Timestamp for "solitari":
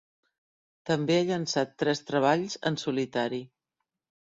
2.87-3.43